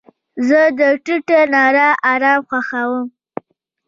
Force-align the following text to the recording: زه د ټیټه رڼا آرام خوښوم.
زه 0.47 0.61
د 0.77 0.81
ټیټه 1.03 1.39
رڼا 1.53 1.89
آرام 2.11 2.41
خوښوم. 2.49 3.07